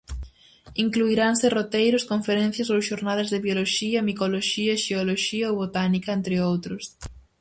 [0.83, 6.81] Incluiranse roteiros, conferencias ou xornadas de bioloxía, micoloxía, xeoloxía ou botánica, entre outros.